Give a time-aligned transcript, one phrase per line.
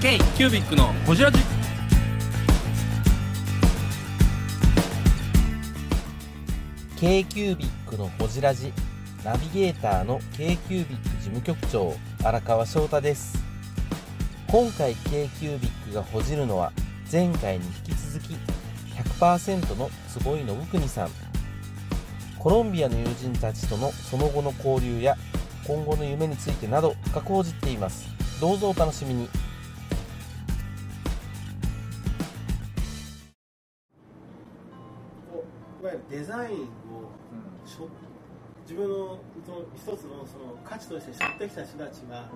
[0.00, 1.40] K キュービックのホジラジ。
[7.00, 8.72] k q u b i c のほじラジ。
[9.24, 13.42] ナビゲーターの k q u b i c 事務局長荒川翔太です。
[14.46, 16.70] 今回 k q u b i c がほじるのは
[17.10, 18.36] 前回に引き続き
[19.18, 21.08] 100%の坪井信国さん。
[22.38, 25.16] コロンビアの友人たちとのその後の交流や
[25.66, 28.06] 今後の夢についてなど深く報じっています。
[28.40, 29.28] どうぞお楽しみに。
[36.10, 36.64] デザインを
[37.66, 37.88] しょ、
[38.62, 42.28] 自分のその一つのその価値として背負ってきた人たちが、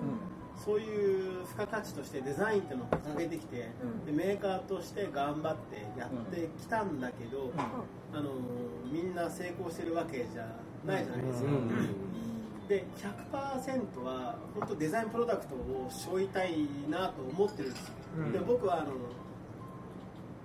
[0.63, 3.69] そういう付加価値としてデザインっていうのを掲げてきて、
[4.05, 7.51] でメーカーとして頑張ってやってきたんだけど、
[8.13, 8.31] あの
[8.91, 10.47] みんな成功してるわけじゃ
[10.85, 11.49] ないじゃないですか。
[12.69, 17.93] で100%は本当デザインプロダクトを背負いたいなと思ってるんですよ、
[18.31, 18.91] で僕はあの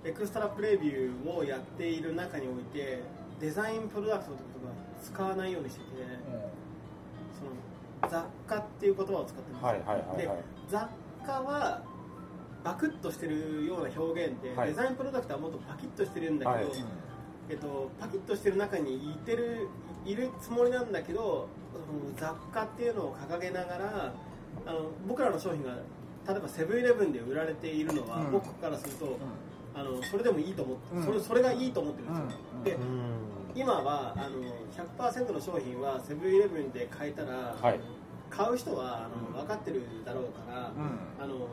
[0.05, 3.03] エクストラプレビューをやっている中において
[3.39, 5.85] デザインプロダクトって言葉使わないようにしてて、
[8.01, 9.61] その雑貨っていう言葉を使ってるんです。
[9.61, 10.37] よ、はいはいはいはい。
[10.37, 10.87] で雑
[11.25, 11.81] 貨は
[12.63, 14.69] バクッとしてるような表現で、はい。
[14.69, 16.85] デザインプロダクトはもっとパキッとしてるんだけど、はい。
[17.49, 19.67] えっと、パキッとしてる中にいてる
[20.05, 21.47] いるつもりなんだけど
[22.15, 24.13] 雑貨っていうのを掲げながら
[24.65, 25.71] あの僕らの商品が
[26.27, 28.31] 例えばセブンイレブンで売られているのは、うん。
[28.31, 29.17] 僕からすると、
[29.79, 31.03] あのそれでもいいと思って、うん。
[31.03, 32.63] それそれがいいと思ってるんですよ、うん。
[32.63, 32.77] で
[33.55, 34.43] 今はあの
[35.09, 37.79] 100%の商品はセブンイレブンで買えたら、はい。
[38.29, 41.23] 買う人はあの分かってるだろうから、うん。
[41.23, 41.47] あの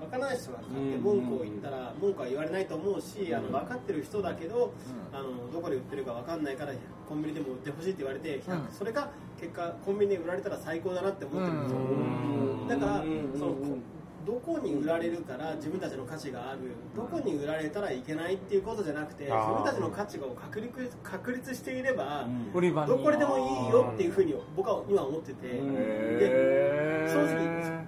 [0.00, 4.72] 分からない人が買って文句を言ったら文句は言われないと思うし、あの分かってる人だけど、
[5.12, 6.72] あのどこで売ってるか分かんないから
[7.08, 8.72] コンビニでも売ってほしいって言われて、100うん。
[8.72, 12.68] それが結果コンビニで売られたら最高だなって思ってるんですよ、うん。
[12.68, 13.04] だから
[13.38, 13.78] そのこ
[14.26, 16.60] どこに売られるから自分たちの価値がある
[16.94, 22.88] どこに売られたらいけないっていうことじゃなくて自分たちの価値を確立確立していれば、売り場に。
[22.88, 27.12] どこででもいいよっていうふうに僕は今思ってて、へー。
[27.12, 27.82] 正直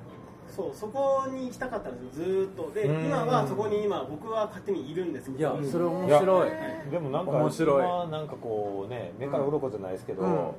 [0.55, 2.27] そうそこに行きたかったんですよ。
[2.27, 2.71] ずーっと。
[2.73, 3.06] でうん。
[3.06, 5.39] 今はそこに今僕は勝手にいるんですけど。
[5.39, 6.50] いやそれ面白い。
[6.93, 7.84] でもなんか面白い。
[7.84, 10.50] 今なんかこうね目から鱗じゃないですけど、うん。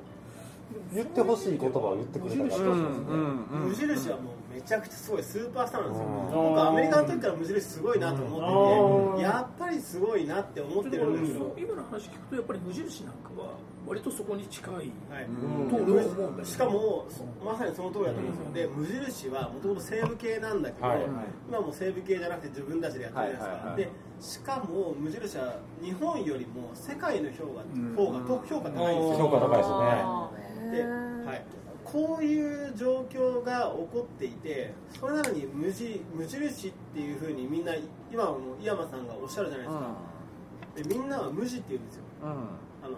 [0.92, 3.46] 言ってほしい言葉を言ってくれたから、うん。
[3.52, 3.68] うん。
[3.68, 6.08] 無印はもうめちゃくちゃすごいスーパースターなんですよ。
[6.08, 6.48] うん。
[6.48, 9.20] 僕アメリカの時から無印すごいなと思っててうん。
[9.20, 11.54] やっぱりすごいなって思ってるんですよ。
[11.58, 14.88] 今の話聞くとやっぱり無印なんかは割とそこに近いはい。
[15.28, 18.52] うんと俺は思うんだしかもそまさにその通りだと思うんですよ。
[18.54, 21.06] で無印はもともと西部系なんだけど、はい。
[21.48, 27.94] 今もう西部系じゃなくて自分たちでやってるじゃないですか、はいはいはいでしかも無印は日本よりも世界の評価,、ん。
[27.94, 29.28] 方がと評価高いんですよ。
[29.28, 30.46] 評価高いですね。
[30.72, 31.44] で、はい、
[31.92, 37.72] こういう状況が起こっていてそれなのに無地無印っていうふうにみんな
[38.12, 42.02] 今はもう井山さんがおっしゃるじゃないですか、でみんなは無地って言うんですよ。
[42.22, 42.30] うん。
[42.30, 42.96] あの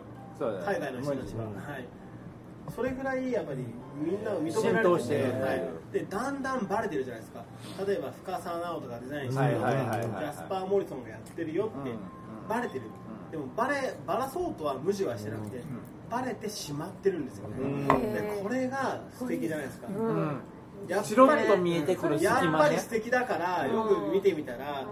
[0.64, 1.84] 海外の人たちは、うんはい、
[2.74, 3.64] それぐらいやっぱり
[4.00, 5.62] みんなを認めら浸れてて、はい、
[5.92, 7.44] でだんだんバレてるじゃないですか。
[7.86, 11.90] 例えば深澤直人がデザインしてるよとかジャスパー・モリソンがやってるよって
[12.48, 12.82] バレてる、
[13.30, 15.62] でもバレバラそうとは無地はしてなくて、
[16.10, 20.40] バレてしまってるんですよね、でこれが素敵じゃないですか、うん。
[20.88, 24.86] やっぱりと見えてくる隙やっぱり素敵だからよく見てみたら、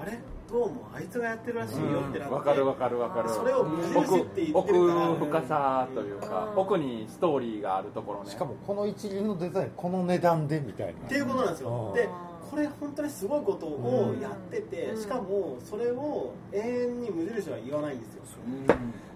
[0.00, 0.18] あれ？
[0.50, 3.28] どうもあいつがやってるらしいよってなって、わかるわかるわかる。
[3.28, 5.10] それを無印って言ってるから。
[5.10, 8.30] 奥深さというか奥にストーリーがあるところね。
[8.30, 10.92] しかもこの一流のデザインこの値段でみたいな。
[10.92, 11.88] っていうことなんですよ。
[11.88, 11.94] うん。
[11.94, 12.08] で
[12.48, 18.22] これ本当にすごいことをやってて、しかもそれを永遠に無印は言わないんですよ、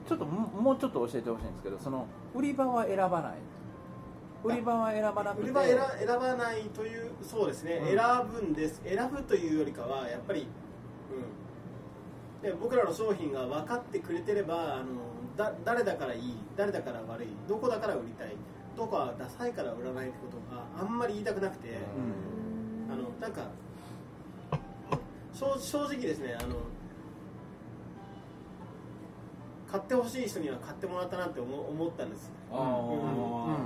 [0.09, 3.33] ちょっとももうちょっと教えてほしいんですけどその売り場は選ばない。
[4.45, 5.43] 売り場は選ばなくて。
[5.45, 7.87] 売り場選選ばないというそうですね、うん。
[7.97, 7.99] 選
[8.33, 8.81] ぶんです。
[8.85, 10.47] 選ぶというよりかはやっぱり、
[12.43, 14.85] うん、で僕らの商品が分かってくれてればあの
[15.37, 18.37] だ誰だからいい誰だから悪いどこだから売りたい
[18.77, 21.79] どこはダサいから売らないってことがあんまり言いたくなくて、
[22.93, 23.49] あのなんか
[25.33, 26.57] 正正直ですねあの
[29.71, 32.59] 買ってほしい人には買ってもらったなって思思ったんです、うん。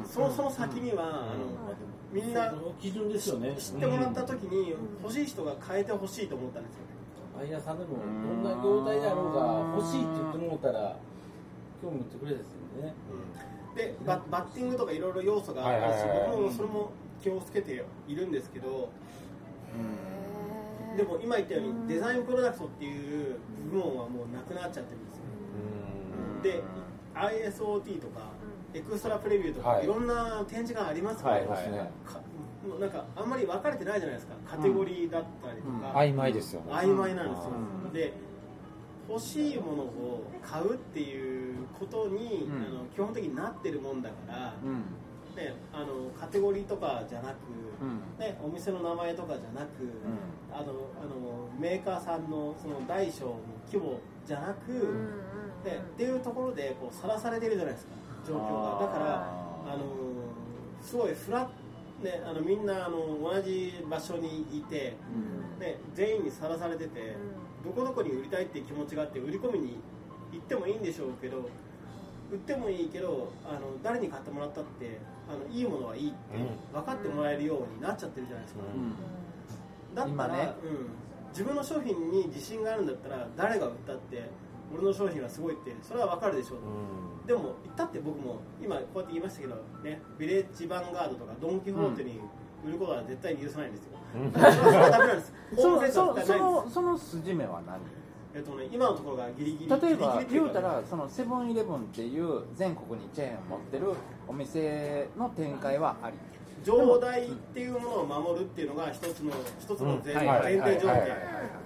[0.06, 1.74] そのその先には、あの
[2.12, 3.56] みんなその基準ですよね。
[3.58, 6.80] 知ってもらった時に欲しい人が変えてほしいと思ったんですよ。
[6.82, 6.86] ね
[7.36, 10.96] バイヤーさんでもどんな業態であろうが欲しいって言ってもらったら
[11.82, 12.94] 興味持ってくれですよね。
[13.74, 15.98] でババッティングとかいろいろ要素があるし、
[16.30, 16.90] 僕もそれも
[17.22, 18.90] 気をつけているんですけど、
[20.96, 23.36] でも今言ったようにデザインプロダクトっていう
[23.70, 26.42] 部門はもうなくなっちゃってるん。
[26.42, 26.62] ですよで
[27.14, 28.30] ISOT とか
[28.74, 29.84] エクストラプレビューとか、はい。
[29.84, 31.46] い、ろんな展示がありますから、はい。
[31.46, 31.70] はい。
[31.70, 32.20] はいか
[32.66, 34.34] もうなんかあんまり分かれてないじゃないですか。
[34.44, 36.72] カテゴリーだったりとか、曖昧ですよね。
[36.72, 37.52] 曖昧なんですよ、
[37.84, 37.92] うん。
[37.92, 38.12] で
[39.08, 42.66] 欲しいものを買うっていうことに、うん。
[42.66, 44.82] あの基本的になってるもんだから、うん
[45.36, 47.34] ね、あのカテゴリーとかじゃなく、
[47.80, 48.18] うん。
[48.18, 49.70] ね、お店の名前とかじゃなく、
[50.50, 54.72] あのあのメーカーさんのその大小の規模じゃなく、
[55.62, 57.92] でっていうところでこうさらされてるじゃないですか
[58.26, 58.86] 状況が。
[58.86, 59.84] だからあの
[60.82, 61.48] すごいフラ
[62.00, 64.96] ッ、ね、あのみんなあの同じ場所にいて、
[65.60, 67.14] ね、全員にさらされてて、
[67.62, 69.76] どこどこに売りたいっていう気持ちがあって売り込みに
[70.32, 71.48] 行ってもいいんでしょうけど
[72.30, 76.16] 売ってもいいけどあの誰に買ってもらったってあのいいものはいいって
[76.72, 78.60] 分かってもらえるようになっちゃってるじゃないですか、
[79.94, 80.52] だったら、今ね。
[80.62, 80.88] うん、
[81.30, 84.28] 自分の商品に自信があるんだったら誰が売ったって
[84.72, 86.58] 俺の商品はすごいってそれは分かるでしょう。
[87.22, 92.20] と、でも言ったって僕も今こうやって言いましたけどねビレッジヴァンガードとかドン・キホーテに
[92.64, 93.90] 売ることは絶対に許さないんですよ、
[94.32, 95.32] それはダメなんです。
[95.56, 95.62] そ
[95.92, 96.04] そ
[96.38, 97.80] のその筋目は何？
[98.36, 103.94] えっとね、今のところがギリギリ例えば言うたらそのセブンイレブンっていう全国にチェーンを持ってる
[104.28, 106.16] お店の展開はあり。
[106.62, 109.30] 上代っていうものを守るっていうのが一つの
[109.60, 111.16] 一つの前,、提条件。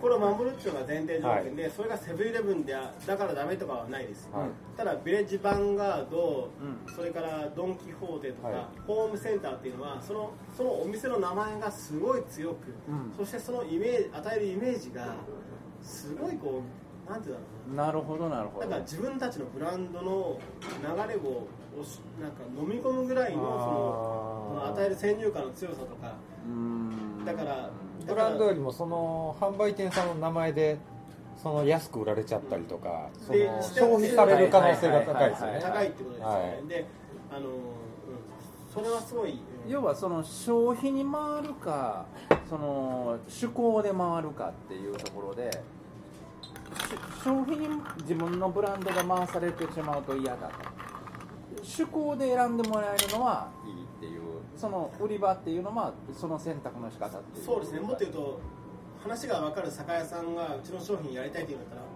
[0.00, 4.76] これを守るっていうのが前提条件で、それがセブンイレブンであだからダメとかはないです、はい。
[4.76, 6.50] ただビレッジヴァンガード、
[6.86, 8.56] うそれからドン・キホーテとか、はい
[8.86, 13.12] ホームセンターっていうのはそのそのお店の名前がすごい強く、うん。
[13.16, 15.14] そしてそのイメージ与えるイメージが
[15.82, 16.62] すごいこ
[17.08, 17.86] うなんていうんだろうな。
[17.86, 18.66] なるほどなるほど。
[18.66, 20.38] だから自分たちのブランドの
[20.82, 21.48] 流れを
[22.20, 26.14] なんか飲み込むぐらいのその与える先入観の強さとか。
[26.46, 27.24] うん。
[27.24, 27.70] だから
[28.06, 30.78] ブランドよりもその販売店さんの名前で
[31.42, 35.60] その安く売られちゃったりとか、そでの消費される可能性が高いですよね。
[35.62, 36.68] 高いってことですよね、はい。
[36.68, 36.86] で
[37.30, 37.54] あの、うん、
[38.72, 39.38] それはすごい、うん
[39.68, 42.06] 要はその消費に回るか
[42.48, 45.58] その趣向で回るかっていうところでし
[47.22, 47.68] 消費に
[48.00, 50.54] 自分のブランドが回されてしまうと嫌だと。
[51.58, 54.22] 趣向で選んでもらえるのはいいっていう
[54.56, 57.44] その売り場っていうのはその選択の仕方っていう。
[57.44, 57.80] そうですね。
[57.80, 58.40] もっと言うと
[59.02, 61.86] 話が分かる酒屋さんがうちの商品やりたいって言うんだったら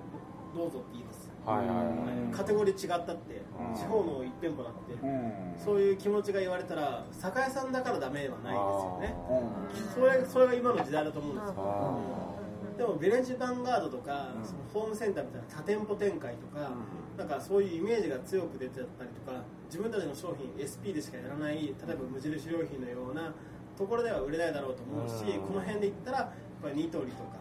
[0.54, 1.13] どうぞって言いま。
[1.44, 3.74] カテゴリー違ったってうん。
[3.74, 5.54] 地方の1店舗だってうん。
[5.56, 9.14] そういう気持ちが言われたら酒屋さんだからダメはないですよね。
[9.30, 10.02] うん。
[10.02, 11.54] それそれが今の時代だと思うんですよ。
[11.56, 12.34] あ
[12.76, 14.44] でもビレッジヴァンガードとか、うん。
[14.44, 16.70] そのホームセンターみたいな多店舗展開とか、
[17.16, 23.32] なんかそういうイメージが強く出てたりとか自分たちの商品 SP でしかやらない例えば無印良品のような
[23.78, 25.46] ところでは売れないだろうと思うし、うん。
[25.46, 26.30] この辺で言ったらやっ
[26.62, 27.38] ぱりニトリとか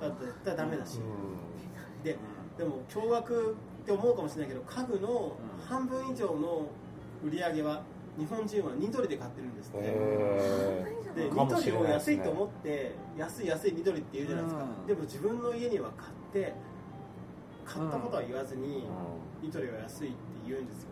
[0.00, 1.00] だと絶対ダメだし、
[2.04, 2.18] で
[2.58, 3.54] でも驚愕っ
[3.86, 6.66] て思うかもしれないけど家具の半分以上の
[7.24, 7.82] 売り上げは
[8.18, 9.78] 日本人はニトリで買ってるんですって、
[11.30, 14.86] ニトリを安いと思って安い安いニトリって言うじゃないですか、うん。
[14.88, 16.52] でも自分の家には買って
[17.64, 18.88] 買ったことは言わずに、
[19.40, 20.16] ニトリは安いって
[20.48, 20.88] 言うんですよ、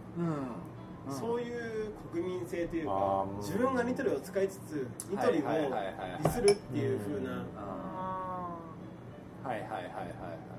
[1.08, 1.12] うん。
[1.12, 3.36] そういう国民性というあかー。
[3.38, 7.46] 自分がニトリを使いつつニトリをディスるっていう風な、うん。
[9.42, 10.55] はいはいはいはいはい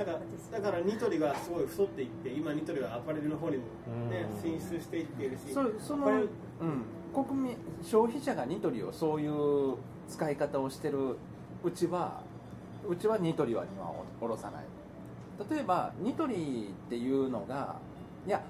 [0.00, 0.18] だから
[0.58, 3.64] だからニトリがすごい太っていって今ニトリはアパレルの方にも、
[4.10, 4.40] ね、うん。
[4.40, 9.76] 進出していっているしそその、これうん、国民消費者がニトリをそういう
[10.08, 11.16] 使い方をしてる
[11.62, 12.22] うちは
[12.88, 14.64] うちはニトリは今は下ろさない。
[15.50, 17.76] 例えばニトリっていうのが
[18.26, 18.42] いや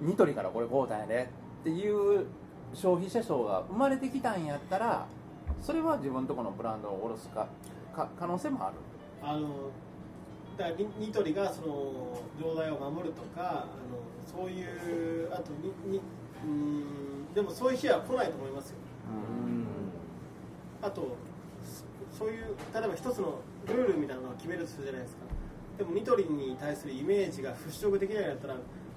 [0.00, 1.28] ニトリからこれ買うたんやで
[1.60, 2.26] っていう
[2.74, 5.06] 消費者層が生まれてきたんやったら
[5.60, 7.48] それは自分のところのブランドを下ろすか
[7.94, 8.74] か可能性もある。
[9.22, 9.48] あの
[10.56, 14.62] だからニニトリがその状態を守るとかあのそうい
[15.24, 18.76] うあとににうーんでもそういう日は来ないと思いますよ。
[20.82, 21.16] あと
[22.12, 25.22] そそういう例えば一つのルールみたいなのを決めるとするじゃないですか。
[25.78, 28.56] でもニトリに対するイメージが払拭できないんだったら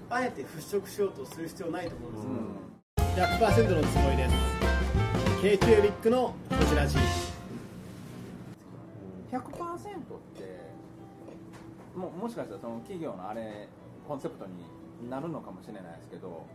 [0.10, 4.36] あえて払拭しようとする必要ないと思うんですよ、100%のつもりです。
[5.42, 6.98] k q ビックのこちらじ
[9.32, 10.28] 100%って
[11.96, 13.67] ももしかしたらその企業のあれ
[14.08, 16.46] コンセプトになるのかもしれないですけど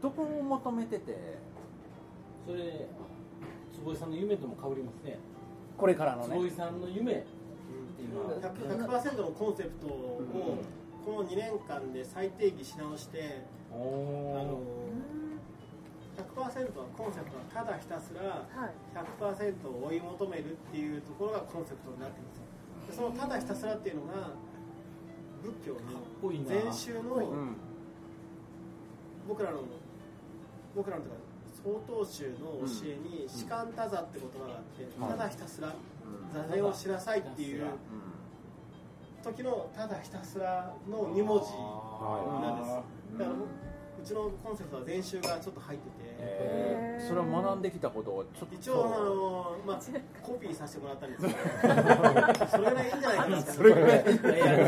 [0.00, 1.38] どこを求めてて
[2.46, 2.86] それ
[3.72, 5.18] 坪井さんの夢とも被りますね。
[5.76, 6.36] これからのね。
[6.36, 7.12] 坪井さんの夢。
[7.12, 7.16] っ
[7.96, 10.20] ていうのは 100%, 100のコンセプトを
[11.04, 14.60] この2年間で再定義し直してあの
[16.16, 18.48] 100%はコンセプトはただひたすら
[19.20, 22.28] 100%を追い求めるっていうところがコンセプトになってるん
[22.86, 22.96] です。
[22.96, 24.30] そのただひたすらっていうのが
[25.42, 27.32] 仏教の禅宗の
[29.28, 29.60] 僕らの
[30.74, 31.16] 僕らのとか
[31.62, 35.74] 曹洞宗の教えに士官多座って言葉があって、ただひたすら
[36.32, 37.64] 座禅をしなさいっていう
[39.22, 41.46] 時のただひたすらの2文字
[42.42, 43.36] なんですだから
[44.02, 45.94] うちのコンセプトは禅宗がちょっと入ってて。
[46.18, 47.08] えー。
[47.08, 48.54] それを学んできたことをちょっと。
[48.54, 49.80] 一応あの、まあ、
[50.22, 53.28] コピーさせてもらったんですけど それぐらいいいんじゃないか。
[53.28, 54.08] なそれぐらいそ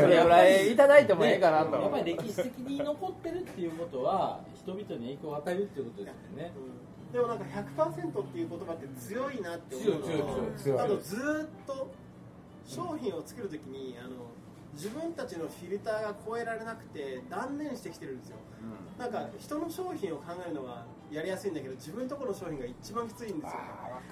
[0.07, 1.75] れぐらいいただいてもいいかなと。
[1.77, 6.51] やっぱり歴史的に残ってるっていうことは人々に影響を与えるっていうことですよね。
[7.11, 7.45] でもなんか
[7.77, 10.79] 100%っていう言葉って強いなって思うのと強い強い強い。
[10.79, 11.87] あとずーっと
[12.65, 14.09] 商品を作るときにあの
[14.73, 18.37] 自分たちのフィルターが超えられなくて断念してきてるんですよ、
[18.97, 23.59] なんか人の商品を考えるのはやりやすいんだけど自分のところの商品が一番きついんですよ。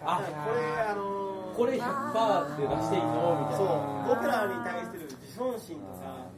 [0.04, 3.38] あだからこれあのこれ100%って出していいの？
[3.42, 5.78] みたいそうな僕らに対する自尊心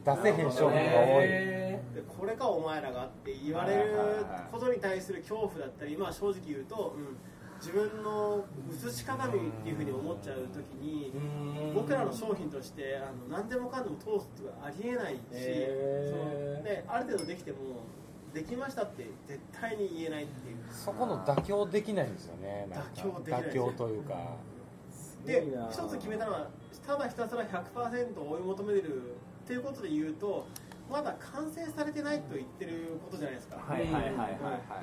[0.04, 1.24] とか出せへん商品が多い。
[1.24, 3.94] へでこれかお前らがって言われる
[4.50, 7.16] ことに対する恐怖だったり、まあ、正直言うと、うん
[7.64, 11.10] 自分の映し鏡っていうふうに思っちゃう時に
[11.74, 16.54] 僕らの商品としてあの何でもかんでも通すってありえないし、へー。
[16.54, 17.56] そのである程度できても
[18.34, 20.56] できましたって絶対に言えないっていう。
[20.70, 22.68] そこの妥協できないんですよね。
[22.70, 24.14] 妥協できない妥協というか。
[25.24, 25.70] ですごいな。
[25.70, 26.48] 一つ決めたのは
[26.86, 30.46] ただひたすら100%追い求めるっていうことで言うと
[30.90, 34.14] まだ完成されてないと言ってることじゃないですか、はいはいはいはい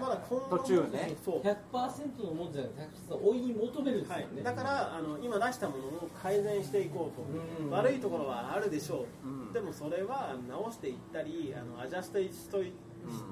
[0.01, 1.15] まだ今後途中ね。
[1.23, 1.41] そう。
[1.41, 7.25] 100%のもんじゃなくて100%追いに求めるんですよはね、い、だからあの今出したものを改善していこうと、
[7.63, 7.69] うん。
[7.69, 9.53] 悪いところはあるでしょう、うん。
[9.53, 12.73] でもそれは直していったりあのアジャストしとい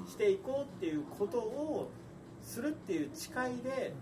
[0.07, 1.89] していこうっていうことを
[2.41, 3.93] するっていう誓いで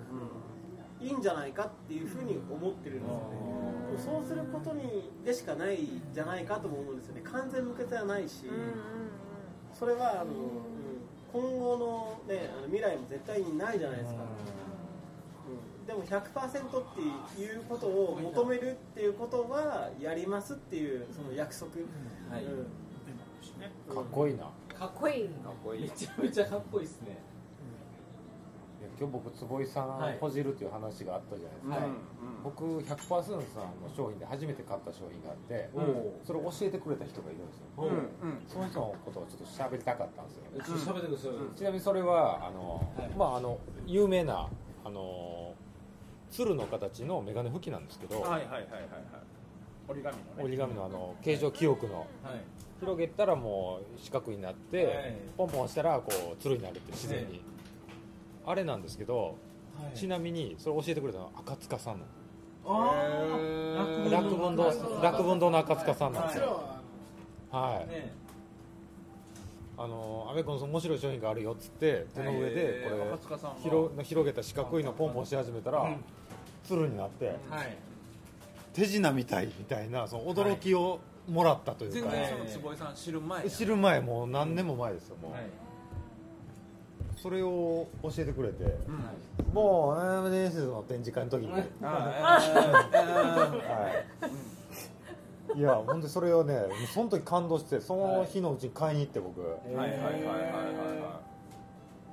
[1.01, 3.66] いいんじゃないかっていうふうに思ってるんですよね、
[3.97, 7.21] そうすることにでしかないんじゃないかとも思うんですよね。
[7.23, 8.45] 完全無欠ではないし、
[9.73, 10.77] それはあの、うん
[11.31, 11.77] 今後
[12.27, 14.21] の,、ね、あの未来も絶対にないじゃないですか、
[15.49, 15.85] うん。
[15.85, 16.95] でも100%っ
[17.35, 21.71] ていうことを求めるっていうことはやりますっていうその約束、
[22.31, 22.45] はい。
[22.45, 22.61] う
[23.91, 23.93] ん。
[23.93, 25.27] かっこいいな、いかっこいい。
[25.27, 25.81] かっこいい。
[25.81, 27.17] めちゃめちゃかっこいいですね
[28.83, 30.17] や今日僕坪井さんはい。
[30.19, 31.89] ほじるっていう話があったじゃないですか、はい。
[32.43, 33.33] 僕100%さん
[33.81, 37.89] の商品で初めて買った商品があって、おおそれを教えてくれた人がいるんですよ、おう
[38.47, 43.09] その人のことをちょっと喋りたかったんですよ、ちょっと喋ってください、ちなみにそれはあの、はい。
[43.17, 44.47] まああの有名な
[44.85, 45.53] あの
[46.29, 48.71] 鶴の形のメガネ拭きなんですけど、はいはいはいはいはい。
[49.89, 50.43] 折り紙のね。
[50.43, 51.99] 折り紙のあの形状記憶の。
[51.99, 52.07] はい。
[52.79, 55.17] 広げたらもう四角になって、はい。
[55.37, 57.41] ポンポン押したらこう鶴になるって自然に、
[58.47, 59.35] あれなんですけど、
[59.75, 59.97] はい。
[59.97, 62.05] ちなみにそれ教えてくれたのは赤塚さんの。
[62.65, 64.11] あー。
[64.11, 66.63] 楽文堂楽文堂の赤塚さんなんですよ、
[67.51, 68.13] はい、ね。
[69.77, 73.57] あの阿部君その面白い商品があるよっつって手の上でこれ赤塚さんは。
[73.61, 75.97] 広広げた四角いのポンポンし始めたら、うん。
[76.63, 77.77] 鶴になってはい。
[78.73, 85.41] 手品みたいみたいなその驚きをもらったというか、全然その坪井さん知る前知る前もう何年も前ですよもう、はい
[87.21, 88.77] それを教えてくれて、
[89.53, 91.59] もう MDS の展示会の時に、は
[95.55, 96.59] い、いや本当にそれをね
[96.93, 99.73] その時感動してその日のうちに買いに行って僕、はい。
[99.73, 99.89] はい。
[99.89, 100.01] はい。
[100.01, 100.23] はい。
[100.23, 101.21] は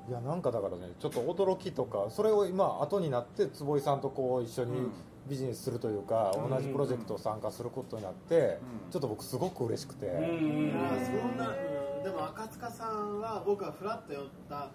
[0.09, 0.13] い。
[0.13, 4.91] やなんかだからねちょっと驚きとかそれを今後になって坪井さんとこう一緒に
[5.27, 8.59] ビジネスするというか、同じプロジェクトを参加することになって、
[8.91, 12.03] ちょっと僕すごく嬉しくて、あーそんな、うん。
[12.03, 14.71] でも赤塚さんは僕がフラッと寄った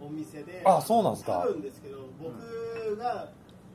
[0.00, 1.38] お店であそうなんですか。
[1.40, 3.28] 多分ですけど僕が、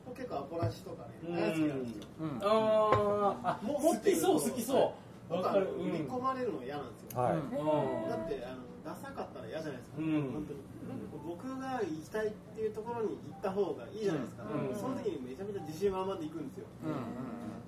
[0.06, 1.36] 僕結構アポラシとかねうん。
[1.36, 2.04] 大好きなんですよ、
[2.42, 4.76] あーあも好きそう好きそう。
[4.78, 4.92] わ
[5.28, 5.68] 僕はかる。
[5.78, 8.10] 売り込まれるの嫌なんですよ、はい、うん。
[8.10, 8.56] だってあの
[8.92, 10.28] ダサかったら嫌じゃないですか、うん。
[10.32, 10.60] 本当に。
[11.24, 14.76] 僕が行きたいっていうところに行った方がいいじゃないですか、うん。
[14.76, 16.66] その時にめちゃめちゃ自信満々で行くんですよ、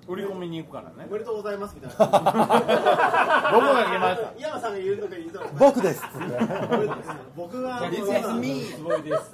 [0.07, 1.07] 売り込みに行くからね。
[1.09, 6.03] おめでとうございますみたいな僕が来ました山さんが言うとか言うと僕です。
[7.35, 7.95] 僕が逆
[8.39, 9.31] にすごいです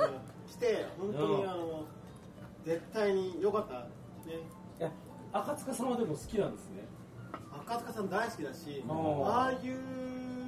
[0.47, 1.85] 来て本当にあの
[2.63, 4.91] 絶対に良かったね。
[5.33, 6.85] 赤塚さんはでも好きなんですね。
[7.67, 9.77] 赤塚さん大好きだしああいう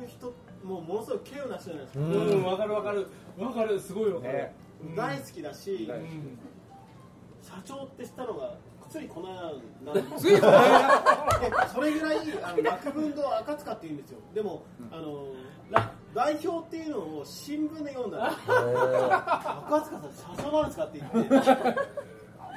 [0.08, 3.08] 人もうものすごい稀有な人じゃないですか、ううんんわかるわかる。
[3.38, 4.34] わかるすごいわかる。
[4.34, 4.56] ね。
[4.84, 4.96] うん。
[4.96, 6.38] 大好きだし、うん。
[7.42, 8.56] 社長って知ったのが
[8.90, 11.70] ついこの間なんですついこの間。
[11.74, 14.20] それぐらいあの楽文堂赤塚って言うんですよ。
[14.34, 15.28] でも、あの
[15.72, 18.28] ら代表っていうのを新聞で読んだら
[19.68, 21.80] 赤塚さん社長なんですかって言って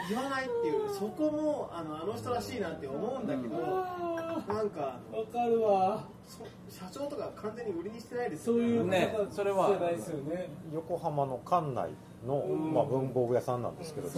[0.08, 4.80] 言わないっていうそこもあのあの人らしいなって思うんだけどなんか
[5.12, 6.04] わかるわ。
[6.26, 9.68] そ社長とか完全に売りにしてないですそういうねそれは。
[9.68, 10.48] じゃないですよね。
[10.74, 11.90] 横浜の館内
[12.26, 12.44] の、
[12.74, 14.08] まあ、文房具屋さんなんですけど、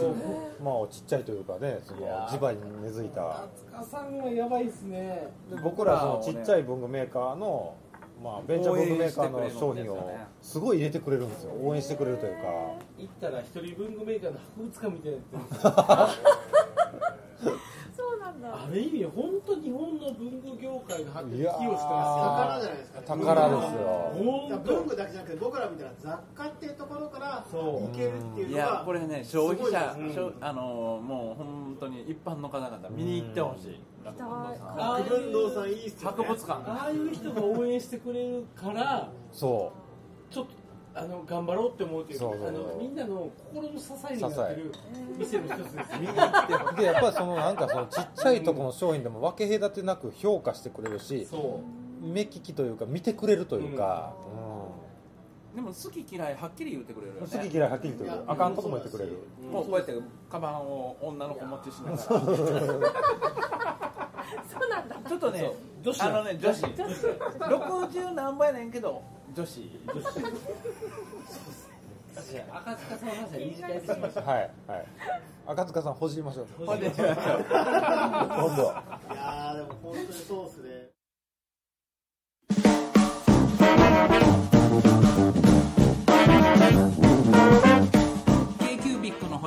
[0.62, 3.46] まあちっちゃいというかねその地場に根付いた。
[3.56, 7.74] 塚さんはやばいですねで僕らそのちっちゃい文具メーカーの、
[8.22, 11.52] まあ、ベンチャー文具メーカーの商品をすごい入れてくれるんですよ。
[11.62, 12.42] 応援してくれるというか。
[12.98, 15.72] 行ったら一人文具メーカーの博物館みたいになってるんですよ。
[17.96, 18.48] そうなんだ。
[18.64, 19.37] ある意味本当
[19.68, 23.00] 日本の文具業界が発展寄与してま宝じゃないですか。
[23.00, 24.12] ね宝ですよ。
[24.64, 27.94] 文具だけじゃなくて僕らみたいな雑貨っていうところからそう。
[27.94, 30.16] いけるっていういのはやこれね消費者すごいです。
[30.16, 30.62] 消あの
[31.02, 33.80] もう本当に一般の方々見に行ってほしい。
[34.04, 36.70] 行きたいあ博文堂さんいいっすよね博物館。
[36.70, 39.72] ああいう人が応援してくれるからそ
[40.30, 40.52] ちょっと
[41.00, 42.40] あの頑張ろうって思うというかそうそう。
[42.40, 44.72] そうあのみんなの心の支えになってる
[45.18, 51.60] 店の一つですでやっぱりそのなんかそのちっちゃいとこの商品でも分け隔てなく評価してくれるしそ
[52.00, 54.14] 目利きというか見てくれるというか、
[54.44, 54.47] い
[55.58, 57.36] でも好き嫌いはっきり言ってくれるようん、ね。
[57.36, 59.18] 好き嫌いはっきりと言うあかんことも言ってくれる。
[59.50, 59.92] もうこうやって
[60.30, 61.98] カバンを女の子持ちしながら。
[61.98, 62.18] そう
[64.70, 64.96] なんだ。
[65.08, 65.50] ちょっとね
[65.82, 66.62] 女子あのね女子。
[66.64, 69.02] 60何倍やねんけど
[69.34, 69.68] 女子。
[72.30, 74.86] じゃあ赤塚さんの話は二次会でしましょうはいはい
[75.46, 77.08] 赤塚さんほじりましょうほんで今度は
[79.10, 80.90] いやーでも本当にそうっすね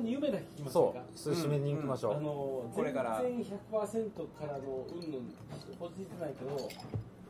[0.00, 1.02] に夢だけ聞きませんそかう。
[1.16, 5.34] 数締めに行きましょう、あのこれから全然100%からのうんぬん
[5.78, 6.68] ほじってないけど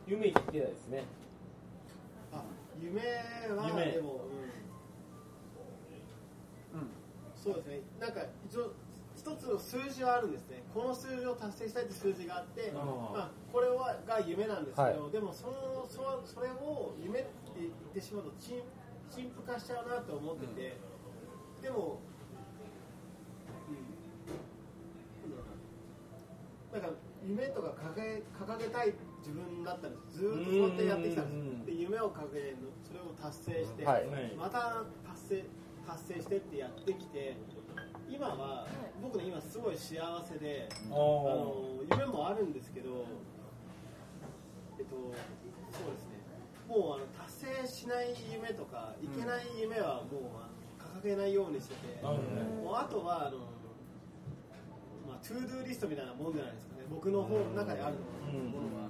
[0.07, 1.03] 夢言ってないですね。
[2.33, 2.43] あ
[2.81, 3.91] 夢は夢。
[3.91, 4.25] でも、
[6.73, 6.87] うん。
[7.35, 7.81] そうですね。
[7.99, 8.73] なんか一応
[9.15, 10.63] 一つの数字はあるんですね。
[10.73, 12.81] この数字を達成したいって数字があってま
[13.15, 15.11] あ、これはが夢なんですけど、はい。
[15.11, 17.29] でもそのそのそれを夢って
[17.59, 18.61] 言ってしまうと陳
[19.09, 20.77] 陳腐化しちゃうなと思ってて、
[21.61, 22.01] でも、うん、なん
[27.25, 31.35] 夢とか掲げ掲げたい自分だったんですずーっとそうやってやってきたんです。
[31.35, 31.65] うんうんうん。
[31.65, 34.05] で夢を掲げるのそれを達成して、はい。
[34.37, 35.45] また達成
[35.87, 37.37] 達成してってやってきて
[38.09, 38.67] 今は
[39.01, 43.05] 僕ね今すごい幸せであの夢もあるんですけど
[44.77, 46.21] えっとそうですね。
[46.67, 53.39] もうあの達成しない夢とかいけない夢はもうあの掲げないようにしてて、もうあとはあの、
[55.11, 56.87] まあ、 to do list みたいなもんじゃないですかね。
[56.87, 58.87] 僕の方の中であるものは、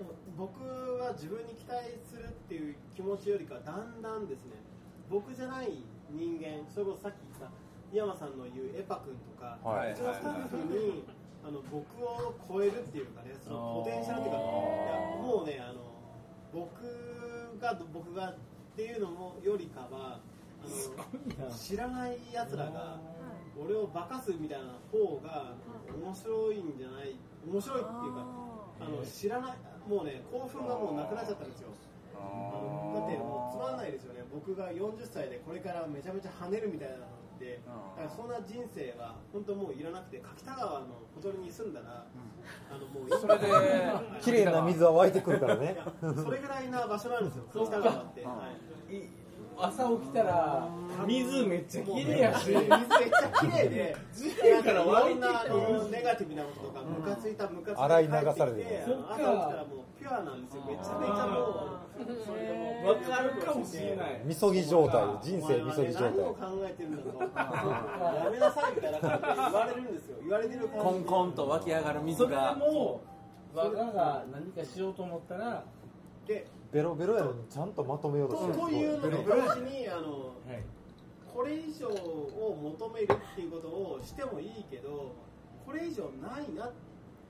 [0.00, 4.56] でも僕は自分に期待するっていう気持ちよりかだんだんですね。
[5.10, 7.52] 僕じゃない人間それこそさっき言った
[7.92, 9.92] 井山さんの言うエパ君とか、はい。
[9.92, 11.04] うちのスタッフに
[11.44, 15.80] あの僕を超えるっていうかねそのポテンシャルっていうかいやもうねあの
[16.52, 16.84] 僕
[17.60, 18.34] が僕がっ
[18.76, 20.20] ていうのもよりかは
[21.56, 23.00] 知らないやつらが
[23.58, 25.54] 俺を化かすみたいな方が
[25.92, 28.26] 面白いんじゃない面白いっていうか
[28.80, 29.56] あの知らない
[29.88, 31.68] もうね興奮がもうなくなっちゃったんですよ。
[32.14, 34.20] あのだってもうつまんないですよね。
[34.32, 42.06] 僕が40歳でこれからめちゃめちゃ跳ねるみたいなのってだからそんな人生は本当もういらなくて柿田川のほとりに住んだら、
[42.70, 43.46] あのもういいそれで
[44.20, 45.76] 綺麗な水は湧いてくるからね。
[46.00, 47.44] それぐらいな場所なんですよ。
[47.52, 48.48] 柿田川って、は
[48.90, 49.19] い
[49.62, 50.68] 朝起きたら
[51.06, 52.48] 水めっちゃ綺麗やし。
[52.48, 53.96] 水めっちゃ綺麗で。
[54.42, 60.62] 面から湧いてきのネガティブなこととかムカついたムカついた洗い流されて朝起きたらもうピュアなんですよ。
[60.66, 61.80] めちゃめちゃもう。
[62.00, 64.20] それでもうわかるかもしれない。
[64.24, 70.16] みそぎ状態人生みそぎ状何を態考えてるんだろうやめなさいみたいな感じで言われるんですよ。
[70.22, 70.84] 言われてる感じ。
[70.84, 73.00] コンコンと湧き上がる水それも
[73.54, 75.64] 我がが何かしようと思ったら
[76.26, 78.54] でベロベロやのにちゃんとまとめようとしてる。
[78.54, 80.62] とというのと同時にあのはい。
[81.32, 85.14] これ以上を求めるっていうことをしてもいいけど
[85.64, 86.72] これ以上ないなっ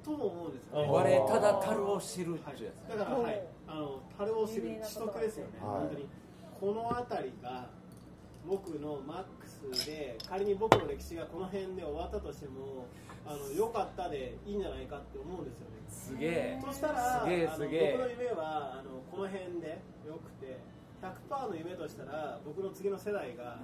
[0.03, 0.89] とも思うんですよね。
[0.89, 6.09] 我ただ樽を知るっていうやつだから、はい、あの樽を知る知得ですよね、はい本当に。
[6.61, 7.69] この辺りが
[8.47, 12.87] 僕のマックスで仮に僕の歴史がこの辺で終わったとしても
[13.27, 15.77] あの良かったでいいんじゃないかって思うんですよね。
[15.89, 16.61] すげえ。
[16.65, 17.93] そしたらすげえあのすげえ。
[17.93, 20.59] 僕の夢はあのこの辺でよくて
[21.03, 23.59] 100%の夢としたら僕の次の世代が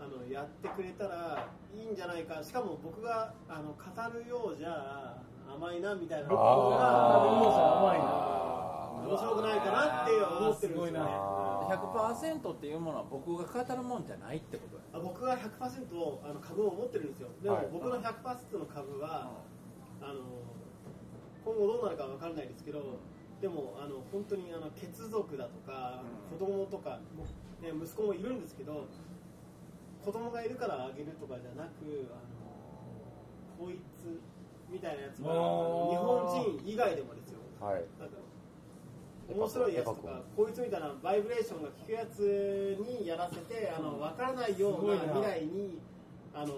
[0.00, 2.42] あのやってくれたらいいんじゃないか。
[2.42, 5.16] しかも僕があの語るようじゃ
[5.48, 6.28] 甘いなみたいな。
[6.28, 6.42] のが
[9.02, 11.02] 面白くないかなって思ってるんですよ。
[11.02, 11.08] ね
[11.72, 14.76] 100%っていうものは僕が語るもんじゃないってこと。
[14.76, 17.28] やあ僕が100%あの株を持ってるんですよ。
[17.42, 17.68] でもはい。
[17.72, 19.30] 僕の100%の株は
[20.00, 20.20] あの
[21.44, 22.98] 今後どうなるかわからないですけど
[23.40, 27.00] でもあの本当にあの血族だとか子供とか、
[27.60, 28.86] ね、息子もいるんですけど
[30.04, 32.22] 子供がいるからあげるとかじゃなくあ
[33.58, 34.20] のこいつ
[34.70, 37.38] みたいなやつがあの日本人以外でもですよ。
[37.60, 37.84] はい。
[37.98, 38.16] なんか
[39.28, 45.78] 面白いやつとかこいつみたいなバイブレーションが効くやつにやらせてあの分からないような未来に
[46.34, 46.52] あの行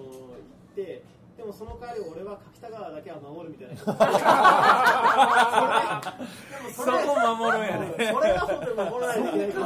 [0.72, 1.02] って
[1.36, 3.76] でもその代わり俺は柿田川だけは守るみたいな。
[6.70, 6.90] そこ
[7.36, 9.60] 守るんやねそれは本当に守らないといけないけど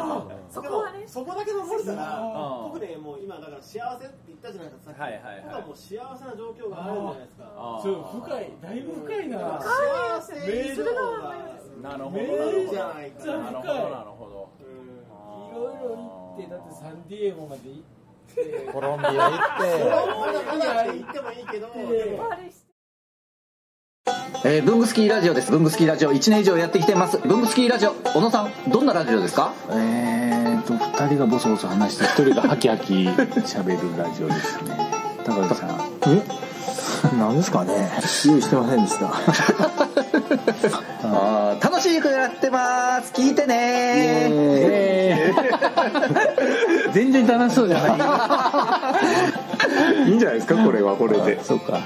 [0.49, 5.01] そこはねそこだけ守れたらうん僕ねもう今だから幸せって言ったじゃないですかさっき。
[5.01, 5.43] はいはいはい。
[5.45, 7.45] 僕はもう幸せな状況があるじゃないですか。
[7.85, 9.61] 深いだいぶ深いな。
[9.61, 10.33] 幸せ
[11.83, 14.67] なるほどないかちゃななるほどなるほどうん
[15.51, 17.83] いろいろ行ってだってサンディエゴまで行っ
[18.35, 21.69] てコロンビア行ってまだまだって言ってもいいけど、
[24.45, 25.51] えー、ブングスキーラジオです。
[25.51, 27.19] ブングスキーラジオ1年以上やってきてます。
[27.19, 29.53] ブングスキーラジオ、小野さん、どんなラジオですか？
[29.71, 34.77] えーと、二人がボソボソ話して、一人がハキハキ喋るラジオですね。
[35.25, 35.71] 高木さん。
[36.07, 36.48] え？
[37.19, 37.91] 何ですかね
[38.27, 39.07] 用意してませんでした。
[41.05, 43.13] あー楽しくやってます。
[43.13, 43.55] 聞いてね
[44.31, 47.87] えー 全然楽しそうじゃな
[50.05, 50.09] い。
[50.09, 51.43] いいんじゃないですかこれはこれで。
[51.43, 51.81] そうか。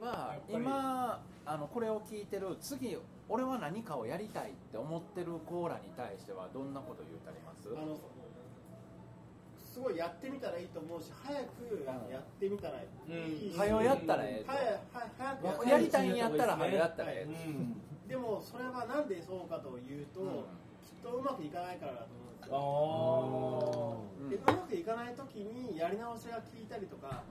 [0.00, 2.96] まあ今あのこれを聞いてる次
[3.28, 7.68] 俺は何かをやりたいって思ってるコーラに対してはどんなこと言うたります？
[7.70, 7.96] あの
[9.70, 13.50] すごいやってみたらいいと思うし早くあのやってみたらいい。
[13.50, 14.50] し、早うやったらええと。
[14.50, 14.58] 早
[14.92, 17.32] 早早くやりたいんやったら早うやったらええ
[18.04, 20.28] とでもそれはなんでそうかというと、うん。
[20.82, 24.50] きっとうまくいかないからだと思うんですよ。
[24.50, 27.22] でうまくいかない時にやり直しが効いたりとか、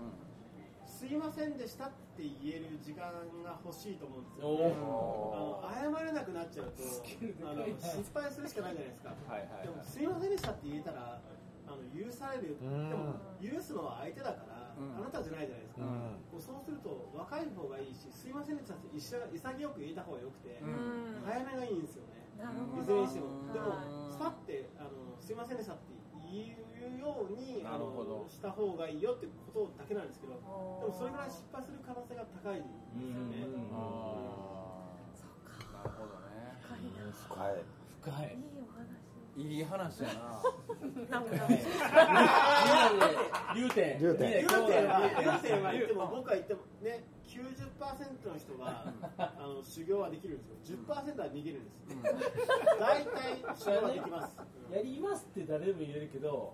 [0.89, 3.08] すいませんでしたって言える時間
[3.39, 11.38] が欲しいと思うんですよ、ね、あの謝れなくなっちゃうとあの失敗するしかないじゃないですか、はいはいでもすいませんでしたって言えたらあ
[11.80, 12.89] の許される、ん。
[12.89, 14.96] でも許すのは相手だから、うん。
[15.00, 16.39] あなたじゃないじゃないですか、うん。
[16.39, 21.24] そうすると若い方がいいしすいませんでしたって一緒潔く言えた方がよくて、うん。
[21.26, 22.20] 早めがいいんですよね。
[22.39, 22.84] いど。
[22.84, 23.52] ずれにしても。
[23.52, 23.80] でも
[24.12, 26.00] スパってあのすいませんでしたって
[26.32, 37.10] 言うようにあのした方がいいよってことだけなんですけどでもそれぐらい失敗する可能性が高いんですよね、あーなるほどね深いな。
[37.12, 37.63] 深い。
[38.00, 38.38] 深い
[39.39, 40.08] いい話や
[41.10, 41.19] な。
[41.19, 41.47] なんか
[43.56, 45.71] 流点流点流点は流点は。
[45.71, 48.84] 言っても僕は言ってもね90%の人は
[49.17, 51.78] あの修行はできるんですよ10%は逃げるんです
[52.80, 54.38] 大体修行はできます
[54.73, 56.54] やりますって誰でも言えるけど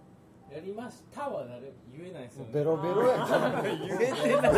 [0.51, 1.67] やりましたは誰も
[1.97, 4.53] 言えないですよねベロベロやん言えてない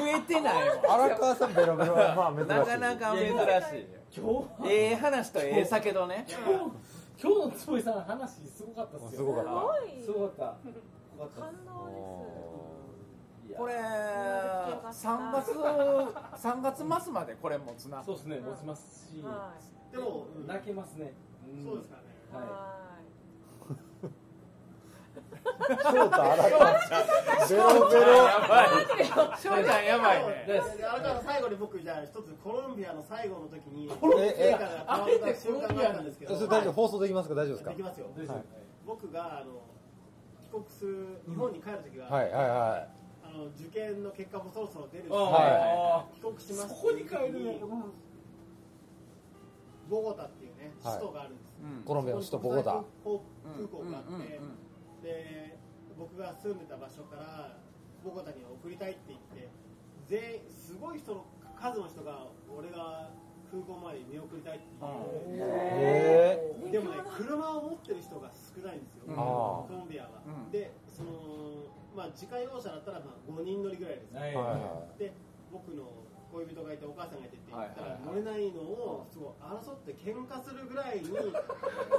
[0.00, 3.86] 言えてないわ荒川さんベロベロはまあ珍しいなかなか珍しい
[4.16, 6.38] 今日ええ話とええ酒とね今
[6.70, 6.72] 日
[7.22, 9.50] 今日の坪井さんの話すごかったっすよすごかった。
[9.86, 10.02] い。
[10.02, 10.56] すごかった。
[11.40, 11.72] 感っ動
[13.56, 18.02] これ3月3月末までこれ持つな。
[18.02, 19.22] すそうですね持ちますし。
[19.92, 21.14] でも、うん泣けますね。
[21.54, 21.64] ん。
[21.64, 22.34] そうですからねい。
[22.34, 22.91] はは
[25.42, 26.72] 翔太荒川
[27.48, 28.06] ベロベロ。
[28.24, 28.66] やばい
[29.36, 36.36] 翔ちゃんやばいねで荒川最後に僕じゃあ一つコロンビアの最後の時にええ成果が変わった瞬間があったんですけど。
[36.36, 37.34] それ大丈夫放送できますか？
[37.34, 37.70] 大丈夫ですか？
[37.70, 38.06] できますよ。
[38.16, 38.42] いはい。
[38.86, 39.62] 僕があの
[40.42, 42.86] 帰国する日本に帰る時は、はいはいは
[43.24, 47.86] あの受験の結果もそろそろ出るし、あ帰国しますそこに帰るの？
[49.90, 52.62] ボゴタっていうねはい首都があるんです、いコロンビアの首都ボゴタ。
[52.62, 52.84] 空
[53.68, 54.40] 港があって、
[55.02, 55.58] で
[55.98, 57.58] 僕が住んでた場所から
[58.04, 59.48] ボゴタに送りたいって言って
[60.08, 61.26] 全員すごい人の
[61.58, 63.10] 数の人が俺が
[63.50, 66.40] 空港まで見送りたいって言う、へ
[66.72, 70.50] でもね車を持ってる人が少ないんですよ、あコロンビアは、うん。
[70.50, 71.10] でその
[71.94, 75.12] ままあ、自家用車だったらまあ5人乗りぐらいですよ、はいはで
[75.52, 75.84] 僕の
[76.32, 81.12] 恋人がいてお母さんがいてって言ったら乗れないのをすごい争って喧嘩するぐらいに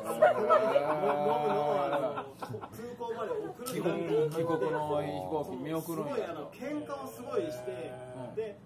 [0.01, 2.25] あのこののあの
[2.73, 3.93] 空港まで送る帰国
[4.29, 8.35] 帰国の飛行機見送るすごいあの喧嘩をすごいして、うん。
[8.35, 8.57] で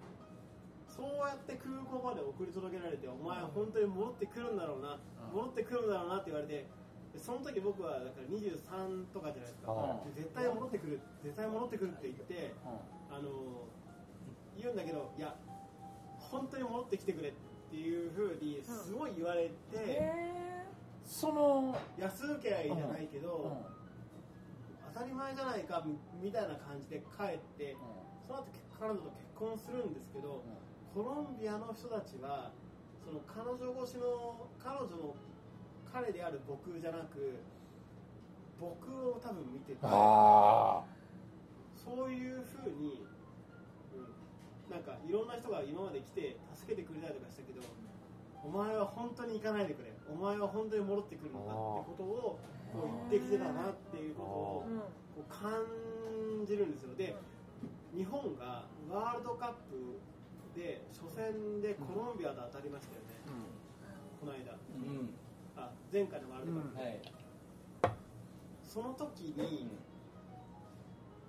[0.88, 4.98] そうやって空港まで送り届けられてお前は本当に戻ってくるんだろうな、
[5.32, 6.66] 戻ってくるんだろうなって言われて
[7.14, 12.56] でその時僕はだから23とかじゃないですか、絶対戻ってくる絶対戻ってくるって言って、
[13.12, 13.30] あの
[14.58, 15.36] 言うんだけどいや
[16.32, 17.34] 本当に戻ってきてくれっ
[17.70, 20.14] ていうふうにすごい言われて、
[21.06, 23.58] その安請け合いじゃないけど、
[24.94, 27.76] 当たり前じゃないかみみたいな感じで帰って、
[28.28, 28.48] その後
[28.80, 30.44] 彼女と結婚するんですけど、
[30.94, 32.52] コロンビアの人たちは
[33.06, 35.16] その彼女越しの彼女の
[35.94, 37.40] 彼である僕じゃなく
[38.60, 40.84] 僕を多分見ててあ
[41.76, 43.17] そういうふうに、うん、
[44.70, 47.62] なんかいろんな人が今まで来て助けてくれたりとかしたけど
[48.44, 49.92] お前は本当に行かないでくれ。
[50.08, 52.40] お前は本当に戻ってくるのかってことを
[52.72, 54.66] こう言ってきてたなっていうことを
[55.16, 55.52] こう感
[56.46, 56.96] じるんですよ。
[56.96, 57.16] で
[57.96, 60.00] 日本がワールドカップ
[60.56, 63.08] で初戦でコロンビアと当たりましたよね、
[64.20, 65.10] この間、うん。
[65.56, 67.02] あ前回のワールドカップ、はい。
[68.64, 69.70] その時に、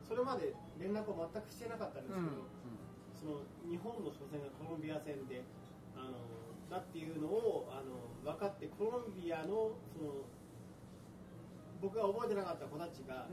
[0.07, 2.27] それまで連絡を全くしてなかったんですけど、
[3.19, 5.43] その日本の初戦がコロンビア戦で
[5.99, 6.15] あの
[6.71, 10.23] だっていうのをあの分かってコロンビアのその
[11.83, 13.27] 僕が覚えてなかった子たちが、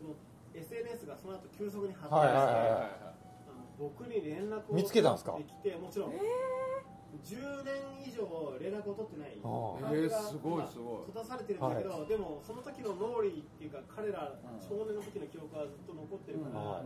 [0.00, 0.16] その
[0.56, 3.12] SNS がその後急速に発はい達して、はいはいはい
[3.48, 5.32] あの僕に連絡を見つけたんですか？
[5.32, 8.24] 取ってきてもちろん、10年以上
[8.60, 11.12] 連絡を取ってないえーすごいまあすごい。
[11.12, 16.84] 閉ざされてるんだけど、でもその時の脳裏っていうか彼ら少年の時の記憶はずっと残ってるから、はい